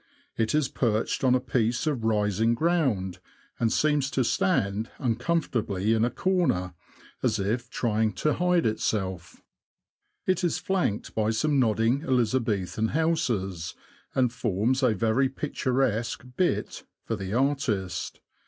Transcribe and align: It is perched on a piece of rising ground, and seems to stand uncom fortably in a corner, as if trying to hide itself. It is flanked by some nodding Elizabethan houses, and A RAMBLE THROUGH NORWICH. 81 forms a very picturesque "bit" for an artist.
It 0.35 0.55
is 0.55 0.67
perched 0.67 1.23
on 1.23 1.35
a 1.35 1.39
piece 1.39 1.85
of 1.85 2.03
rising 2.03 2.55
ground, 2.55 3.19
and 3.59 3.71
seems 3.71 4.09
to 4.09 4.23
stand 4.23 4.89
uncom 4.97 5.43
fortably 5.47 5.93
in 5.95 6.03
a 6.03 6.09
corner, 6.09 6.73
as 7.21 7.37
if 7.37 7.69
trying 7.69 8.13
to 8.13 8.33
hide 8.33 8.65
itself. 8.65 9.43
It 10.25 10.43
is 10.43 10.57
flanked 10.57 11.13
by 11.13 11.29
some 11.29 11.59
nodding 11.59 12.01
Elizabethan 12.01 12.87
houses, 12.87 13.75
and 14.15 14.31
A 14.31 14.33
RAMBLE 14.33 14.33
THROUGH 14.33 14.49
NORWICH. 14.49 14.67
81 14.69 14.69
forms 14.79 14.83
a 14.91 14.95
very 14.95 15.29
picturesque 15.29 16.25
"bit" 16.35 16.83
for 17.05 17.21
an 17.21 17.33
artist. 17.35 18.21